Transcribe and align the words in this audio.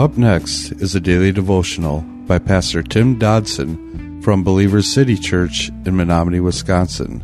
Up 0.00 0.16
next 0.16 0.72
is 0.72 0.94
a 0.94 1.00
daily 1.00 1.30
devotional 1.30 2.00
by 2.00 2.38
Pastor 2.38 2.82
Tim 2.82 3.18
Dodson 3.18 4.22
from 4.22 4.42
Believers 4.42 4.90
City 4.90 5.14
Church 5.14 5.68
in 5.84 5.94
Menominee, 5.94 6.40
Wisconsin. 6.40 7.22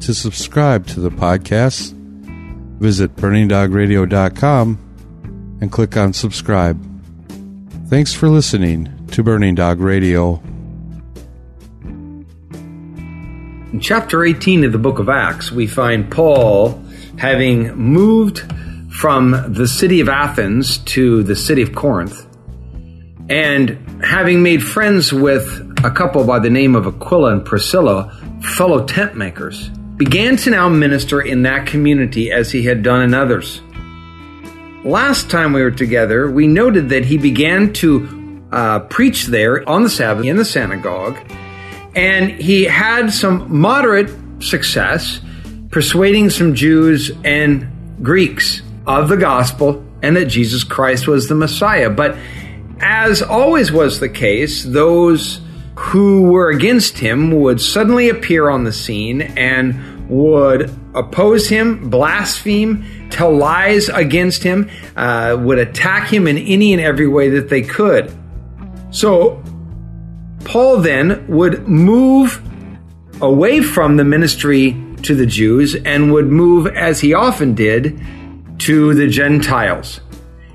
To 0.00 0.14
subscribe 0.14 0.86
to 0.86 1.00
the 1.00 1.10
podcast, 1.10 1.92
visit 2.80 3.14
burningdogradio.com 3.16 5.58
and 5.60 5.70
click 5.70 5.94
on 5.94 6.14
subscribe. 6.14 6.82
Thanks 7.88 8.14
for 8.14 8.30
listening 8.30 9.06
to 9.08 9.22
Burning 9.22 9.54
Dog 9.54 9.80
Radio. 9.80 10.42
In 13.72 13.78
chapter 13.78 14.24
18 14.24 14.64
of 14.64 14.72
the 14.72 14.78
book 14.78 14.98
of 14.98 15.10
Acts, 15.10 15.52
we 15.52 15.66
find 15.66 16.10
Paul 16.10 16.82
having 17.18 17.74
moved 17.74 18.42
from 19.02 19.52
the 19.52 19.66
city 19.66 19.98
of 19.98 20.08
Athens 20.08 20.78
to 20.78 21.24
the 21.24 21.34
city 21.34 21.60
of 21.60 21.74
Corinth 21.74 22.24
and 23.28 23.70
having 24.00 24.44
made 24.44 24.62
friends 24.62 25.12
with 25.12 25.44
a 25.82 25.90
couple 25.90 26.24
by 26.24 26.38
the 26.38 26.48
name 26.48 26.76
of 26.76 26.86
Aquila 26.86 27.32
and 27.32 27.44
Priscilla, 27.44 28.16
fellow 28.56 28.86
tent 28.86 29.16
makers, 29.16 29.70
began 29.96 30.36
to 30.36 30.50
now 30.50 30.68
minister 30.68 31.20
in 31.20 31.42
that 31.42 31.66
community 31.66 32.30
as 32.30 32.52
he 32.52 32.62
had 32.62 32.84
done 32.84 33.02
in 33.02 33.12
others. 33.12 33.60
Last 34.84 35.28
time 35.28 35.52
we 35.52 35.62
were 35.62 35.72
together, 35.72 36.30
we 36.30 36.46
noted 36.46 36.90
that 36.90 37.04
he 37.04 37.18
began 37.18 37.72
to 37.72 38.46
uh, 38.52 38.78
preach 38.78 39.26
there 39.26 39.68
on 39.68 39.82
the 39.82 39.90
Sabbath 39.90 40.26
in 40.26 40.36
the 40.36 40.44
synagogue, 40.44 41.18
and 41.96 42.30
he 42.30 42.66
had 42.66 43.12
some 43.12 43.58
moderate 43.58 44.14
success 44.40 45.20
persuading 45.72 46.30
some 46.30 46.54
Jews 46.54 47.10
and 47.24 47.66
Greeks 48.00 48.62
of 48.86 49.08
the 49.08 49.16
gospel 49.16 49.84
and 50.02 50.16
that 50.16 50.26
Jesus 50.26 50.64
Christ 50.64 51.06
was 51.06 51.28
the 51.28 51.34
Messiah. 51.34 51.90
But 51.90 52.16
as 52.80 53.22
always 53.22 53.70
was 53.70 54.00
the 54.00 54.08
case, 54.08 54.64
those 54.64 55.40
who 55.76 56.22
were 56.30 56.50
against 56.50 56.98
him 56.98 57.30
would 57.40 57.60
suddenly 57.60 58.08
appear 58.08 58.48
on 58.48 58.64
the 58.64 58.72
scene 58.72 59.22
and 59.22 60.08
would 60.08 60.70
oppose 60.94 61.48
him, 61.48 61.88
blaspheme, 61.88 63.08
tell 63.10 63.34
lies 63.34 63.88
against 63.88 64.42
him, 64.42 64.70
uh, 64.96 65.36
would 65.40 65.58
attack 65.58 66.12
him 66.12 66.26
in 66.26 66.36
any 66.36 66.72
and 66.72 66.82
every 66.82 67.08
way 67.08 67.30
that 67.30 67.48
they 67.48 67.62
could. 67.62 68.14
So, 68.90 69.42
Paul 70.44 70.78
then 70.78 71.26
would 71.28 71.66
move 71.66 72.42
away 73.22 73.62
from 73.62 73.96
the 73.96 74.04
ministry 74.04 74.76
to 75.02 75.14
the 75.14 75.26
Jews 75.26 75.74
and 75.74 76.12
would 76.12 76.26
move, 76.26 76.66
as 76.66 77.00
he 77.00 77.14
often 77.14 77.54
did, 77.54 77.98
to 78.62 78.94
the 78.94 79.08
Gentiles. 79.08 80.00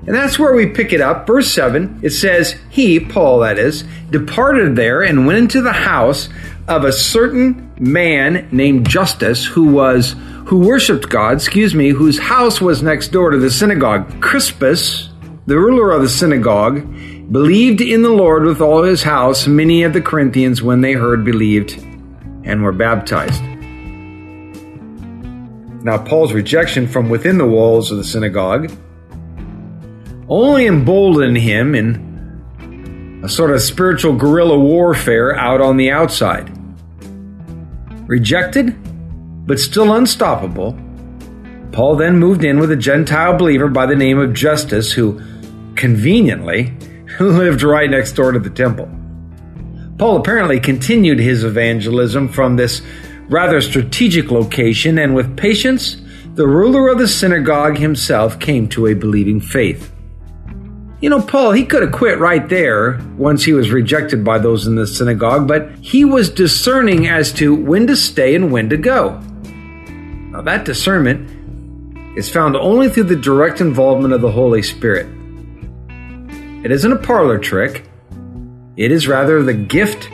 And 0.06 0.14
that's 0.14 0.38
where 0.38 0.54
we 0.54 0.66
pick 0.66 0.92
it 0.92 1.00
up. 1.00 1.26
Verse 1.26 1.52
7, 1.52 2.00
it 2.02 2.10
says, 2.10 2.56
He, 2.70 2.98
Paul 2.98 3.40
that 3.40 3.58
is, 3.58 3.84
departed 4.10 4.76
there 4.76 5.02
and 5.02 5.26
went 5.26 5.38
into 5.38 5.60
the 5.60 5.72
house 5.72 6.28
of 6.66 6.84
a 6.84 6.92
certain 6.92 7.72
man 7.78 8.48
named 8.52 8.88
Justus 8.88 9.44
who 9.44 9.72
was 9.72 10.14
who 10.46 10.60
worshiped 10.60 11.10
God, 11.10 11.34
excuse 11.34 11.74
me, 11.74 11.90
whose 11.90 12.18
house 12.18 12.58
was 12.58 12.82
next 12.82 13.08
door 13.08 13.30
to 13.30 13.38
the 13.38 13.50
synagogue. 13.50 14.22
Crispus, 14.22 15.10
the 15.46 15.58
ruler 15.58 15.90
of 15.90 16.00
the 16.00 16.08
synagogue, 16.08 16.80
believed 17.30 17.82
in 17.82 18.00
the 18.00 18.08
Lord 18.08 18.44
with 18.44 18.62
all 18.62 18.82
his 18.82 19.02
house. 19.02 19.46
Many 19.46 19.82
of 19.82 19.92
the 19.92 20.00
Corinthians, 20.00 20.62
when 20.62 20.80
they 20.80 20.94
heard, 20.94 21.22
believed 21.22 21.72
and 22.44 22.62
were 22.62 22.72
baptized. 22.72 23.42
Now, 25.82 25.98
Paul's 25.98 26.32
rejection 26.32 26.88
from 26.88 27.08
within 27.08 27.38
the 27.38 27.46
walls 27.46 27.90
of 27.90 27.98
the 27.98 28.04
synagogue 28.04 28.70
only 30.28 30.66
emboldened 30.66 31.38
him 31.38 31.74
in 31.74 33.20
a 33.24 33.28
sort 33.28 33.50
of 33.50 33.62
spiritual 33.62 34.14
guerrilla 34.14 34.58
warfare 34.58 35.34
out 35.36 35.60
on 35.60 35.76
the 35.76 35.90
outside. 35.90 36.52
Rejected, 38.08 38.76
but 39.46 39.58
still 39.58 39.94
unstoppable, 39.94 40.78
Paul 41.72 41.96
then 41.96 42.18
moved 42.18 42.44
in 42.44 42.58
with 42.58 42.70
a 42.70 42.76
Gentile 42.76 43.36
believer 43.36 43.68
by 43.68 43.86
the 43.86 43.96
name 43.96 44.18
of 44.18 44.32
Justus, 44.32 44.92
who 44.92 45.20
conveniently 45.76 46.76
lived 47.20 47.62
right 47.62 47.90
next 47.90 48.12
door 48.12 48.32
to 48.32 48.38
the 48.38 48.50
temple. 48.50 48.88
Paul 49.98 50.16
apparently 50.16 50.60
continued 50.60 51.18
his 51.18 51.44
evangelism 51.44 52.28
from 52.28 52.56
this 52.56 52.82
rather 53.28 53.60
strategic 53.60 54.30
location, 54.30 54.98
and 54.98 55.14
with 55.14 55.36
patience, 55.36 56.00
the 56.34 56.46
ruler 56.46 56.88
of 56.88 56.98
the 56.98 57.08
synagogue 57.08 57.78
himself 57.78 58.38
came 58.38 58.68
to 58.68 58.86
a 58.86 58.94
believing 58.94 59.40
faith. 59.40 59.92
You 61.00 61.10
know, 61.10 61.22
Paul, 61.22 61.52
he 61.52 61.64
could 61.64 61.82
have 61.82 61.92
quit 61.92 62.18
right 62.18 62.48
there 62.48 63.00
once 63.16 63.44
he 63.44 63.52
was 63.52 63.70
rejected 63.70 64.24
by 64.24 64.38
those 64.38 64.66
in 64.66 64.74
the 64.74 64.86
synagogue, 64.86 65.46
but 65.46 65.70
he 65.76 66.04
was 66.04 66.28
discerning 66.28 67.06
as 67.06 67.32
to 67.34 67.54
when 67.54 67.86
to 67.86 67.94
stay 67.94 68.34
and 68.34 68.50
when 68.50 68.68
to 68.70 68.76
go. 68.76 69.18
Now, 70.32 70.42
that 70.42 70.64
discernment 70.64 72.18
is 72.18 72.28
found 72.28 72.56
only 72.56 72.88
through 72.88 73.04
the 73.04 73.16
direct 73.16 73.60
involvement 73.60 74.12
of 74.12 74.20
the 74.20 74.30
Holy 74.30 74.62
Spirit. 74.62 75.06
It 76.64 76.72
isn't 76.72 76.92
a 76.92 76.98
parlor 76.98 77.38
trick, 77.38 77.84
it 78.76 78.90
is 78.90 79.06
rather 79.06 79.42
the 79.42 79.54
gift 79.54 80.10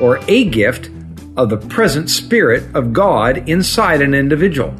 or 0.00 0.20
a 0.28 0.44
gift 0.44 0.90
of 1.36 1.50
the 1.50 1.56
present 1.56 2.10
Spirit 2.10 2.74
of 2.74 2.92
God 2.92 3.48
inside 3.48 4.00
an 4.00 4.14
individual. 4.14 4.74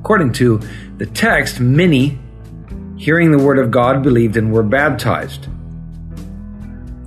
According 0.00 0.32
to 0.34 0.60
the 0.96 1.06
text, 1.06 1.60
many, 1.60 2.18
hearing 2.96 3.30
the 3.30 3.42
Word 3.42 3.58
of 3.58 3.70
God, 3.70 4.02
believed 4.02 4.36
and 4.36 4.52
were 4.52 4.62
baptized. 4.62 5.48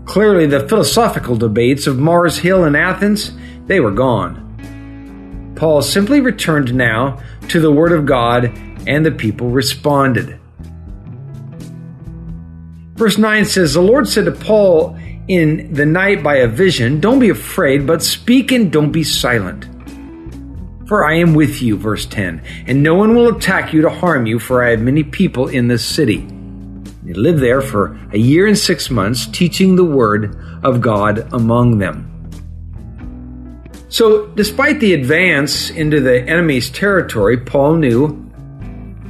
Clearly, 0.06 0.46
the 0.46 0.68
philosophical 0.68 1.36
debates 1.36 1.88
of 1.88 1.98
Mars 1.98 2.38
Hill 2.38 2.66
in 2.66 2.76
Athens, 2.76 3.32
they 3.66 3.80
were 3.80 3.92
gone. 3.92 5.54
Paul 5.56 5.82
simply 5.82 6.22
returned 6.22 6.74
now 6.74 7.20
to 7.50 7.60
the 7.60 7.72
Word 7.72 7.92
of 7.92 8.06
God, 8.06 8.46
and 8.88 9.06
the 9.06 9.12
people 9.12 9.50
responded. 9.50 10.40
Verse 12.96 13.18
9 13.18 13.46
says, 13.46 13.74
The 13.74 13.82
Lord 13.82 14.08
said 14.08 14.26
to 14.26 14.32
Paul 14.32 14.96
in 15.28 15.74
the 15.74 15.86
night 15.86 16.24
by 16.24 16.38
a 16.38 16.48
vision, 16.48 17.00
Don't 17.00 17.20
be 17.20 17.30
afraid, 17.30 17.86
but 17.86 18.04
speak 18.04 18.52
and 18.52 18.72
don't 18.72 18.92
be 18.92 19.04
silent. 19.04 19.68
For 20.88 21.06
I 21.06 21.16
am 21.16 21.34
with 21.34 21.62
you, 21.62 21.78
verse 21.78 22.06
10, 22.06 22.42
and 22.68 22.84
no 22.84 22.96
one 22.96 23.16
will 23.16 23.36
attack 23.36 23.72
you 23.72 23.82
to 23.82 23.90
harm 23.90 24.26
you, 24.26 24.40
for 24.40 24.64
I 24.64 24.72
have 24.72 24.82
many 24.82 25.04
people 25.04 25.48
in 25.48 25.68
this 25.68 25.86
city. 25.86 26.28
They 27.04 27.14
lived 27.14 27.40
there 27.40 27.62
for 27.62 27.98
a 28.12 28.18
year 28.18 28.46
and 28.46 28.58
six 28.58 28.90
months, 28.90 29.26
teaching 29.28 29.76
the 29.76 29.86
word 29.86 30.38
of 30.64 30.82
God 30.82 31.32
among 31.34 31.78
them. 31.78 32.08
So, 33.88 34.28
despite 34.28 34.80
the 34.80 34.94
advance 34.94 35.70
into 35.70 36.00
the 36.00 36.22
enemy's 36.22 36.70
territory, 36.70 37.38
Paul 37.38 37.76
knew 37.76 38.32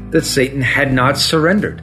that 0.10 0.26
Satan 0.26 0.62
had 0.62 0.94
not 0.94 1.18
surrendered. 1.18 1.82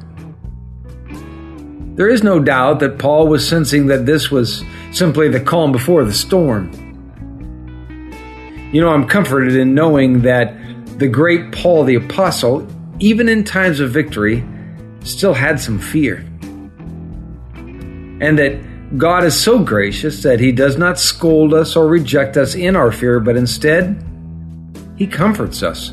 There 1.99 2.09
is 2.09 2.23
no 2.23 2.39
doubt 2.39 2.79
that 2.79 3.01
Paul 3.01 3.27
was 3.27 3.47
sensing 3.47 3.89
that 3.89 4.07
this 4.07 4.31
was 4.31 4.63
simply 4.93 5.29
the 5.29 5.41
calm 5.41 5.73
before 5.73 6.05
the 6.05 6.13
storm. 6.13 6.71
You 8.73 8.81
know, 8.81 8.91
I'm 8.91 9.09
comforted 9.09 9.57
in 9.57 9.75
knowing 9.75 10.23
that 10.23 10.55
the 11.01 11.09
great 11.09 11.51
Paul 11.51 11.83
the 11.83 11.97
Apostle, 11.97 12.69
even 13.01 13.29
in 13.29 13.43
times 13.43 13.81
of 13.81 13.91
victory, 13.91 14.47
still 15.03 15.35
had 15.35 15.59
some 15.59 15.81
fear. 15.81 16.19
And 18.21 18.39
that 18.39 18.97
God 18.97 19.25
is 19.25 19.35
so 19.35 19.59
gracious 19.59 20.23
that 20.23 20.39
He 20.39 20.53
does 20.53 20.79
not 20.79 21.01
scold 21.01 21.53
us 21.53 21.75
or 21.75 21.89
reject 21.89 22.37
us 22.37 22.55
in 22.55 22.77
our 22.77 22.93
fear, 22.93 23.19
but 23.19 23.37
instead, 23.37 24.01
He 24.97 25.09
comforts 25.09 25.65
us. 25.65 25.91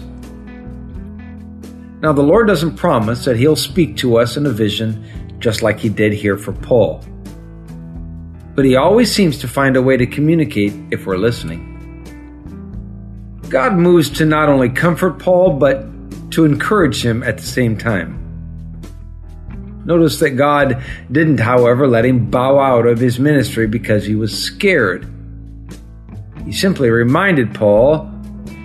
Now, 2.04 2.14
the 2.14 2.22
Lord 2.22 2.46
doesn't 2.46 2.76
promise 2.76 3.26
that 3.26 3.38
He'll 3.38 3.56
speak 3.56 3.98
to 3.98 4.18
us 4.18 4.38
in 4.38 4.46
a 4.46 4.52
vision 4.52 5.04
just 5.46 5.62
like 5.62 5.78
he 5.78 5.90
did 5.90 6.12
here 6.12 6.40
for 6.40 6.54
Paul. 6.54 7.06
But 8.56 8.66
he 8.66 8.76
always 8.76 9.12
seems 9.12 9.38
to 9.42 9.48
find 9.48 9.78
a 9.78 9.82
way 9.82 9.96
to 9.96 10.08
communicate 10.08 10.74
if 10.90 11.06
we're 11.06 11.20
listening. 11.20 11.72
God 13.48 13.74
moves 13.74 14.10
to 14.18 14.26
not 14.26 14.50
only 14.50 14.70
comfort 14.70 15.20
Paul, 15.20 15.60
but 15.60 15.86
to 16.32 16.46
encourage 16.46 17.06
him 17.06 17.22
at 17.22 17.38
the 17.38 17.44
same 17.44 17.78
time. 17.78 18.24
Notice 19.86 20.18
that 20.22 20.32
God 20.32 20.84
didn't, 21.12 21.40
however, 21.40 21.88
let 21.88 22.06
him 22.06 22.32
bow 22.32 22.58
out 22.58 22.88
of 22.88 22.98
his 22.98 23.20
ministry 23.20 23.68
because 23.68 24.04
he 24.04 24.16
was 24.16 24.36
scared. 24.36 25.08
He 26.44 26.54
simply 26.54 26.90
reminded 26.90 27.54
Paul 27.54 28.12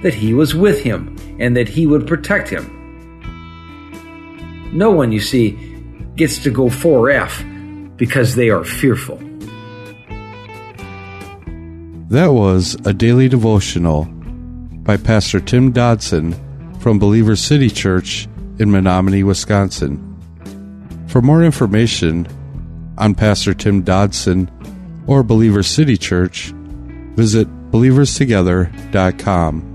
that 0.02 0.14
he 0.14 0.32
was 0.32 0.54
with 0.54 0.82
him 0.82 1.18
and 1.38 1.54
that 1.58 1.68
he 1.68 1.86
would 1.86 2.06
protect 2.06 2.48
him. 2.48 2.78
No 4.72 4.90
one, 4.90 5.12
you 5.12 5.20
see, 5.20 5.69
gets 6.20 6.36
to 6.36 6.50
go 6.50 6.66
4F 6.66 7.96
because 7.96 8.34
they 8.34 8.50
are 8.50 8.62
fearful. 8.62 9.16
That 12.10 12.34
was 12.34 12.76
a 12.84 12.92
daily 12.92 13.30
devotional 13.30 14.04
by 14.84 14.98
Pastor 14.98 15.40
Tim 15.40 15.72
Dodson 15.72 16.34
from 16.78 16.98
Believer 16.98 17.36
City 17.36 17.70
Church 17.70 18.28
in 18.58 18.70
Menominee, 18.70 19.22
Wisconsin. 19.22 19.96
For 21.08 21.22
more 21.22 21.42
information 21.42 22.28
on 22.98 23.14
Pastor 23.14 23.54
Tim 23.54 23.80
Dodson 23.80 24.50
or 25.06 25.22
Believer 25.22 25.62
City 25.62 25.96
Church, 25.96 26.52
visit 27.16 27.48
believerstogether.com. 27.70 29.69